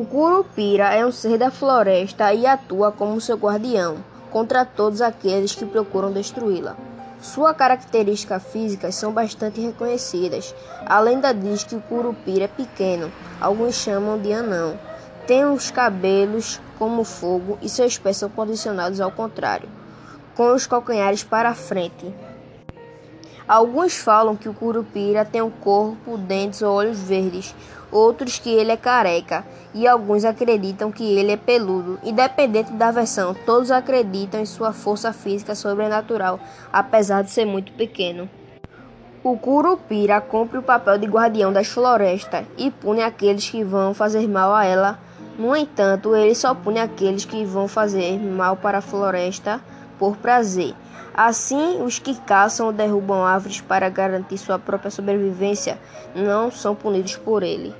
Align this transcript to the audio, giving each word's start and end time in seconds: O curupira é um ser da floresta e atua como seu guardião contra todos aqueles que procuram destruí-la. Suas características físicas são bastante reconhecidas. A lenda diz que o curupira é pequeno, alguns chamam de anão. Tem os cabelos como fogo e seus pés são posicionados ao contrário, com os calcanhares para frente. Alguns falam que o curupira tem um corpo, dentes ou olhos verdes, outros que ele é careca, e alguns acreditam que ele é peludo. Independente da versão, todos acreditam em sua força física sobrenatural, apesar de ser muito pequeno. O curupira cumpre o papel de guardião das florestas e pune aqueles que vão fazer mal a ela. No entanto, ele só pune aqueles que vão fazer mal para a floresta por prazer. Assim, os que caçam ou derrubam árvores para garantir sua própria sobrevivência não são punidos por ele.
O 0.00 0.06
curupira 0.06 0.94
é 0.94 1.04
um 1.04 1.12
ser 1.12 1.36
da 1.36 1.50
floresta 1.50 2.32
e 2.32 2.46
atua 2.46 2.90
como 2.90 3.20
seu 3.20 3.36
guardião 3.36 3.98
contra 4.30 4.64
todos 4.64 5.02
aqueles 5.02 5.54
que 5.54 5.66
procuram 5.66 6.10
destruí-la. 6.10 6.74
Suas 7.20 7.54
características 7.54 8.42
físicas 8.44 8.94
são 8.94 9.12
bastante 9.12 9.60
reconhecidas. 9.60 10.54
A 10.86 10.98
lenda 11.00 11.34
diz 11.34 11.64
que 11.64 11.76
o 11.76 11.82
curupira 11.82 12.46
é 12.46 12.48
pequeno, 12.48 13.12
alguns 13.38 13.74
chamam 13.74 14.18
de 14.18 14.32
anão. 14.32 14.80
Tem 15.26 15.44
os 15.44 15.70
cabelos 15.70 16.58
como 16.78 17.04
fogo 17.04 17.58
e 17.60 17.68
seus 17.68 17.98
pés 17.98 18.16
são 18.16 18.30
posicionados 18.30 19.02
ao 19.02 19.12
contrário, 19.12 19.68
com 20.34 20.54
os 20.54 20.66
calcanhares 20.66 21.22
para 21.22 21.52
frente. 21.52 22.10
Alguns 23.50 23.96
falam 23.96 24.36
que 24.36 24.48
o 24.48 24.54
curupira 24.54 25.24
tem 25.24 25.42
um 25.42 25.50
corpo, 25.50 26.16
dentes 26.16 26.62
ou 26.62 26.72
olhos 26.72 27.00
verdes, 27.00 27.52
outros 27.90 28.38
que 28.38 28.48
ele 28.48 28.70
é 28.70 28.76
careca, 28.76 29.44
e 29.74 29.88
alguns 29.88 30.24
acreditam 30.24 30.92
que 30.92 31.02
ele 31.02 31.32
é 31.32 31.36
peludo. 31.36 31.98
Independente 32.04 32.70
da 32.70 32.92
versão, 32.92 33.34
todos 33.34 33.72
acreditam 33.72 34.38
em 34.40 34.46
sua 34.46 34.72
força 34.72 35.12
física 35.12 35.56
sobrenatural, 35.56 36.38
apesar 36.72 37.22
de 37.22 37.32
ser 37.32 37.44
muito 37.44 37.72
pequeno. 37.72 38.30
O 39.24 39.36
curupira 39.36 40.20
cumpre 40.20 40.58
o 40.58 40.62
papel 40.62 40.96
de 40.96 41.08
guardião 41.08 41.52
das 41.52 41.66
florestas 41.66 42.46
e 42.56 42.70
pune 42.70 43.02
aqueles 43.02 43.50
que 43.50 43.64
vão 43.64 43.92
fazer 43.92 44.28
mal 44.28 44.54
a 44.54 44.64
ela. 44.64 45.00
No 45.36 45.56
entanto, 45.56 46.14
ele 46.14 46.36
só 46.36 46.54
pune 46.54 46.78
aqueles 46.78 47.24
que 47.24 47.44
vão 47.44 47.66
fazer 47.66 48.16
mal 48.16 48.54
para 48.56 48.78
a 48.78 48.80
floresta 48.80 49.60
por 50.00 50.16
prazer. 50.16 50.74
Assim, 51.12 51.82
os 51.82 51.98
que 51.98 52.14
caçam 52.22 52.66
ou 52.66 52.72
derrubam 52.72 53.22
árvores 53.22 53.60
para 53.60 53.90
garantir 53.90 54.38
sua 54.38 54.58
própria 54.58 54.90
sobrevivência 54.90 55.78
não 56.14 56.50
são 56.50 56.74
punidos 56.74 57.16
por 57.16 57.42
ele. 57.42 57.74